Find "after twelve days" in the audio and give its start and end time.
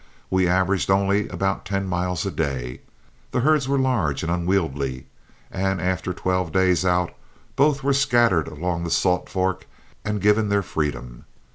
5.79-6.83